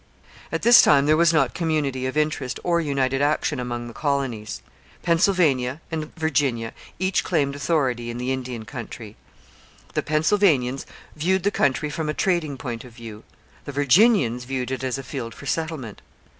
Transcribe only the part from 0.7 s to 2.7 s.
time there was not community of interest